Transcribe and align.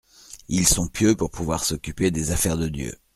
Ils 0.47 0.67
sont 0.67 0.87
pieux 0.87 1.15
pour 1.15 1.29
pouvoir 1.29 1.63
s’occuper 1.63 2.09
des 2.09 2.31
affaires 2.31 2.57
de 2.57 2.67
Dieu. 2.69 2.95